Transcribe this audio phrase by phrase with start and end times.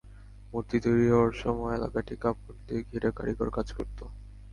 [0.51, 3.99] মূর্তি তৈরি হওয়ার সময় এলাকাটি কাপড় দিয়ে ঘিরে কারিগর কাজ করত।